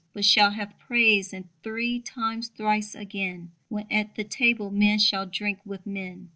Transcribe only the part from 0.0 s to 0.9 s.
But shall have